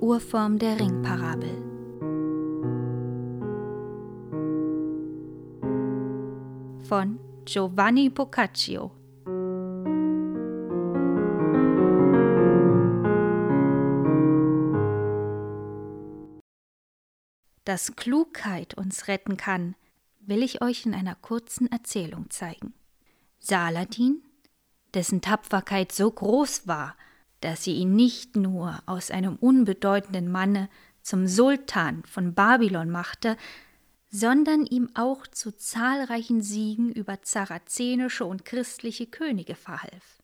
[0.00, 1.50] Urform der Ringparabel.
[6.88, 8.92] Von Giovanni Boccaccio
[17.64, 19.74] Dass Klugheit uns retten kann,
[20.20, 22.72] will ich euch in einer kurzen Erzählung zeigen.
[23.40, 24.22] Saladin,
[24.94, 26.96] dessen Tapferkeit so groß war,
[27.40, 30.68] dass sie ihn nicht nur aus einem unbedeutenden Manne
[31.02, 33.36] zum Sultan von Babylon machte,
[34.10, 40.18] sondern ihm auch zu zahlreichen Siegen über zarazenische und christliche Könige verhalf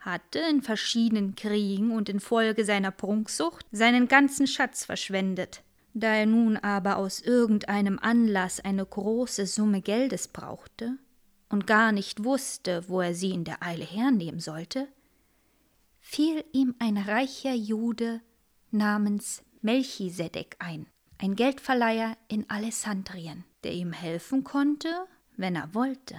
[0.00, 5.62] hatte in verschiedenen Kriegen und infolge seiner Prunksucht seinen ganzen Schatz verschwendet.
[5.94, 10.96] Da er nun aber aus irgendeinem Anlass eine große Summe Geldes brauchte
[11.48, 14.86] und gar nicht wusste, wo er sie in der Eile hernehmen sollte,
[16.10, 18.22] fiel ihm ein reicher Jude
[18.70, 20.86] namens Melchisedek ein,
[21.18, 24.88] ein Geldverleiher in Alessandrien, der ihm helfen konnte,
[25.36, 26.16] wenn er wollte.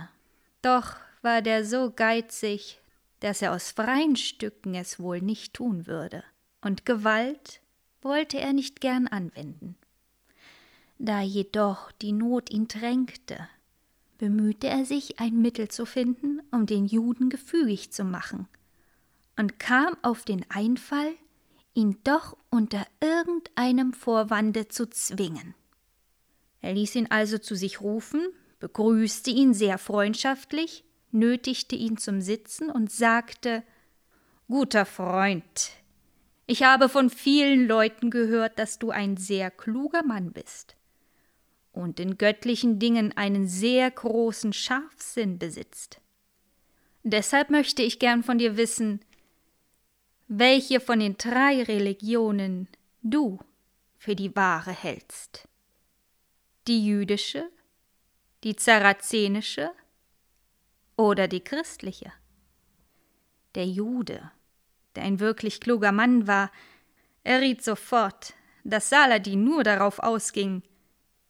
[0.62, 2.80] Doch war der so geizig,
[3.20, 6.24] dass er aus freien Stücken es wohl nicht tun würde,
[6.62, 7.60] und Gewalt
[8.04, 9.76] wollte er nicht gern anwenden.
[11.00, 13.50] Da jedoch die Not ihn drängte,
[14.20, 18.48] bemühte er sich, ein Mittel zu finden, um den Juden gefügig zu machen–
[19.40, 21.16] und kam auf den Einfall,
[21.74, 25.56] ihn doch unter irgendeinem Vorwande zu zwingen.
[26.60, 28.28] Er ließ ihn also zu sich rufen,
[28.60, 33.64] begrüßte ihn sehr freundschaftlich, nötigte ihn zum Sitzen und sagte
[34.50, 35.72] Guter Freund,
[36.46, 40.76] ich habe von vielen Leuten gehört, dass du ein sehr kluger Mann bist
[41.72, 46.02] und in göttlichen Dingen einen sehr großen Scharfsinn besitzt.
[47.04, 49.00] Deshalb möchte ich gern von dir wissen,
[50.32, 52.68] welche von den drei Religionen
[53.02, 53.40] du
[53.98, 55.48] für die wahre hältst.
[56.68, 57.50] Die jüdische,
[58.44, 59.72] die zarazenische
[60.96, 62.14] oder die christliche.
[63.56, 64.32] Der Jude,
[64.96, 66.52] der ein wirklich kluger Mann war,
[67.24, 70.62] erriet sofort, dass Saladin nur darauf ausging,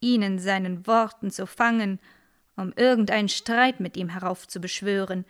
[0.01, 2.01] ihn in seinen Worten zu fangen,
[2.57, 5.25] um irgendeinen Streit mit ihm heraufzubeschwören,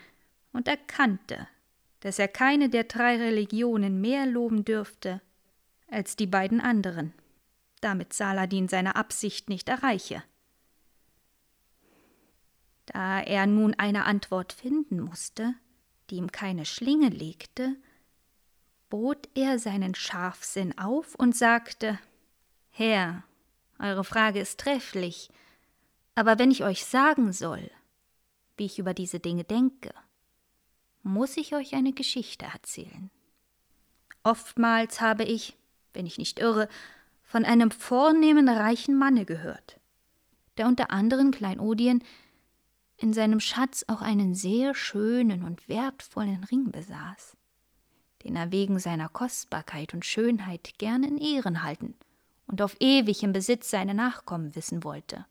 [0.52, 1.48] und erkannte,
[2.02, 5.22] dass er keine der drei Religionen mehr loben dürfte
[5.90, 7.14] als die beiden anderen,
[7.82, 10.24] damit Saladin seine Absicht nicht erreiche.
[12.86, 15.54] Da er nun eine Antwort finden musste,
[16.10, 17.76] die ihm keine Schlinge legte,
[18.90, 22.00] bot er seinen Scharfsinn auf und sagte
[22.72, 23.24] Herr,
[23.78, 25.30] eure Frage ist trefflich,
[26.16, 27.70] aber wenn ich euch sagen soll,
[28.58, 29.94] wie ich über diese Dinge denke,
[31.04, 33.10] muss ich euch eine Geschichte erzählen.
[34.24, 35.58] Oftmals habe ich,
[35.94, 36.68] wenn ich nicht irre,
[37.24, 39.80] von einem vornehmen reichen Manne gehört,
[40.58, 42.04] der unter anderen Kleinodien
[42.98, 47.38] in seinem Schatz auch einen sehr schönen und wertvollen Ring besaß,
[48.24, 51.96] den er wegen seiner Kostbarkeit und Schönheit gern in Ehren halten
[52.48, 55.26] und auf ewig im Besitz seiner Nachkommen wissen wollte.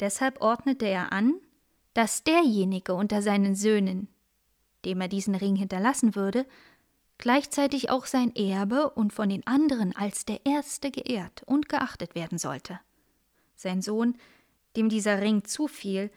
[0.00, 1.34] Deshalb ordnete er an,
[1.94, 4.08] dass derjenige unter seinen Söhnen,
[4.84, 6.46] dem er diesen Ring hinterlassen würde,
[7.18, 12.38] gleichzeitig auch sein Erbe und von den anderen als der Erste geehrt und geachtet werden
[12.38, 12.80] sollte.
[13.54, 14.16] Sein Sohn,
[14.76, 16.10] dem dieser Ring zufiel,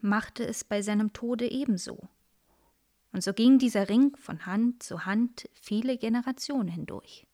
[0.00, 2.08] machte es bei seinem Tode ebenso.
[3.12, 7.26] Und so ging dieser Ring von Hand zu Hand viele Generationen hindurch.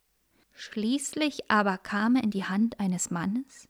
[0.53, 3.67] Schließlich aber kam er in die Hand eines Mannes,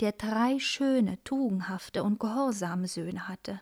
[0.00, 3.60] der drei schöne, tugendhafte und gehorsame Söhne hatte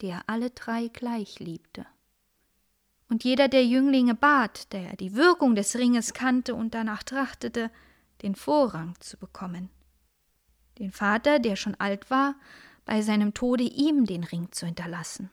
[0.00, 1.86] der alle drei gleich liebte.
[3.08, 7.70] Und jeder der Jünglinge bat, der die Wirkung des Ringes kannte und danach trachtete,
[8.22, 9.68] den Vorrang zu bekommen.
[10.78, 12.36] Den Vater, der schon alt war,
[12.84, 15.30] bei seinem Tode ihm den Ring zu hinterlassen.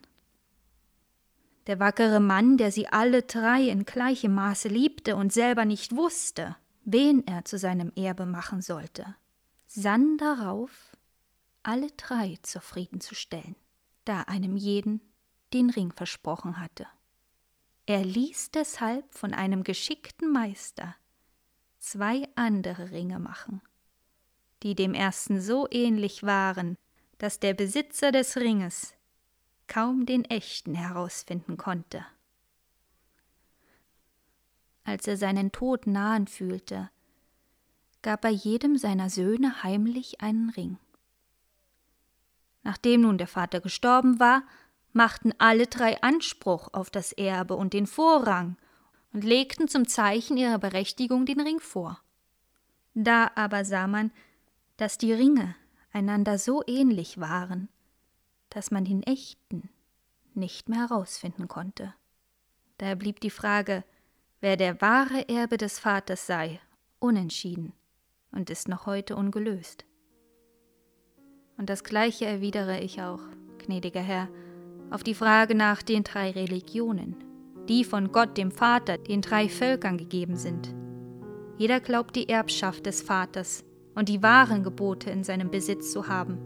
[1.68, 6.56] Der wackere Mann, der sie alle drei in gleichem Maße liebte und selber nicht wusste,
[6.84, 9.16] wen er zu seinem Erbe machen sollte,
[9.68, 10.96] sann darauf,
[11.64, 13.56] alle drei zufriedenzustellen
[14.08, 15.02] da einem jeden
[15.54, 16.88] den Ring versprochen hatte.
[17.86, 20.96] Er ließ deshalb von einem geschickten Meister
[21.80, 23.62] zwei andere Ringe machen,
[24.64, 26.78] die dem ersten so ähnlich waren,
[27.18, 28.94] dass der Besitzer des Ringes
[29.68, 32.06] kaum den echten herausfinden konnte.
[34.84, 36.90] Als er seinen Tod nahen fühlte,
[38.02, 40.78] gab er jedem seiner Söhne heimlich einen Ring.
[42.68, 44.44] Nachdem nun der Vater gestorben war,
[44.92, 48.58] machten alle drei Anspruch auf das Erbe und den Vorrang
[49.14, 52.02] und legten zum Zeichen ihrer Berechtigung den Ring vor.
[52.94, 54.12] Da aber sah man,
[54.76, 55.56] dass die Ringe
[55.94, 57.70] einander so ähnlich waren,
[58.50, 59.70] dass man den echten
[60.34, 61.94] nicht mehr herausfinden konnte.
[62.80, 63.86] Daher blieb die Frage,
[64.42, 66.60] wer der wahre Erbe des Vaters sei,
[67.00, 67.72] unentschieden
[68.34, 69.87] und ist noch heute ungelöst.
[71.58, 73.22] Und das Gleiche erwidere ich auch,
[73.58, 74.30] gnädiger Herr,
[74.92, 77.16] auf die Frage nach den drei Religionen,
[77.68, 80.74] die von Gott dem Vater den drei Völkern gegeben sind.
[81.58, 83.66] Jeder glaubt die Erbschaft des Vaters
[83.96, 86.38] und die wahren Gebote in seinem Besitz zu haben.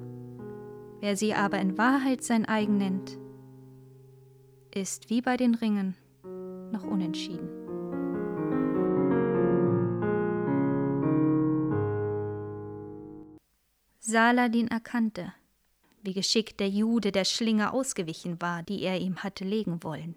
[1.01, 3.19] Wer sie aber in Wahrheit sein eigen nennt,
[4.73, 5.97] ist wie bei den Ringen
[6.71, 7.49] noch unentschieden.
[14.11, 15.31] Saladin erkannte,
[16.03, 20.15] wie geschickt der Jude der Schlinge ausgewichen war, die er ihm hatte legen wollen.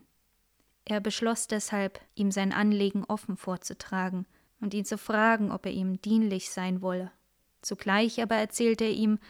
[0.85, 4.27] Er beschloss deshalb, ihm sein Anliegen offen vorzutragen
[4.61, 7.13] und ihn zu fragen, ob er ihm dienlich sein wolle.
[7.63, 9.21] Zugleich aber erzählte er ihm,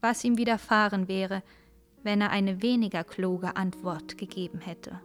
[0.00, 1.44] was ihm widerfahren wäre,
[2.02, 5.00] wenn er eine weniger kluge Antwort gegeben hätte.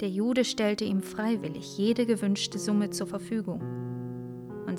[0.00, 3.99] Der Jude stellte ihm freiwillig jede gewünschte Summe zur Verfügung,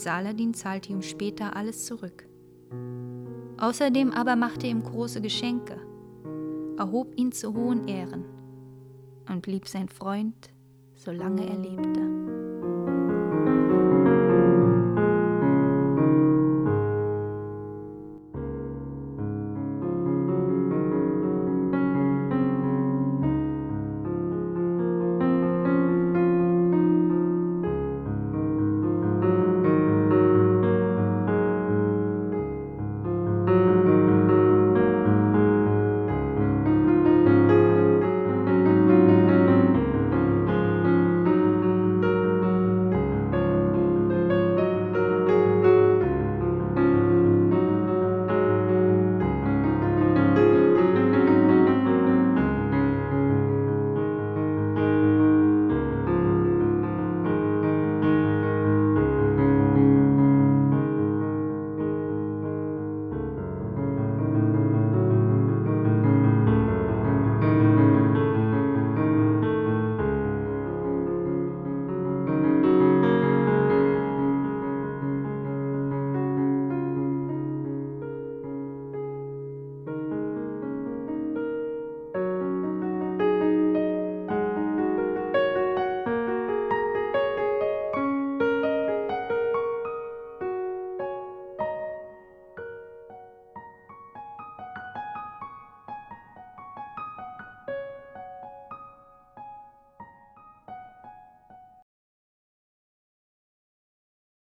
[0.01, 2.27] Saladin zahlte ihm später alles zurück.
[3.57, 5.77] Außerdem aber machte ihm große Geschenke,
[6.77, 8.25] erhob ihn zu hohen Ehren
[9.29, 10.49] und blieb sein Freund,
[10.95, 12.30] solange er lebte.